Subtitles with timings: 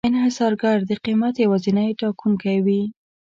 [0.09, 2.81] انحصارګر د قیمت یوازینی ټاکونکی وي.